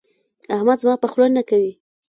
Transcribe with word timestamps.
احمد 0.55 0.77
زما 0.83 0.95
په 1.01 1.07
خوله 1.11 1.27
نه 1.37 1.43
کوي. 1.49 1.71